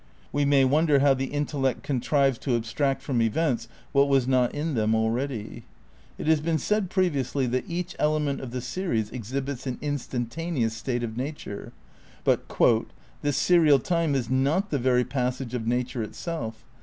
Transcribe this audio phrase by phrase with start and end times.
[0.31, 4.73] (We may wonder how the intellect contrives to abstract from events what was not in
[4.73, 5.65] them already.)
[6.17, 11.03] It has been said previously that "each element of the series exhibits an instantaneous state
[11.03, 11.71] of nature,"
[12.23, 12.49] but
[13.21, 16.65] "This serial time is not the very passage of nature itself.